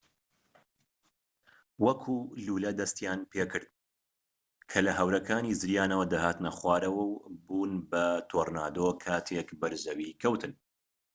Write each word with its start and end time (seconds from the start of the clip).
وەک 1.85 2.01
لوولە 2.45 2.71
دەستیان 2.79 3.19
پێکرد 3.31 3.69
کە 4.69 4.79
لە 4.85 4.91
هەورەکانی 4.99 5.57
زریانەوە 5.61 6.05
دەهاتنە 6.13 6.51
خوارەوە 6.57 7.03
و 7.07 7.13
بوون 7.45 7.71
بە 7.91 8.03
تۆرنادۆ 8.29 8.89
کاتێک 9.05 9.47
بەر 9.59 9.73
زەوی 9.85 10.17
کەوتن 10.21 10.53